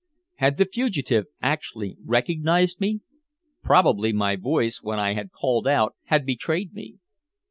[0.37, 3.01] Had the fugitive actually recognized me?
[3.61, 6.97] Probably my voice when I had called out had betrayed me.